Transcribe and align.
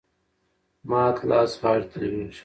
مات 0.89 1.17
لاس 1.29 1.51
غاړي 1.61 1.85
ته 1.91 1.95
لویږي. 2.01 2.39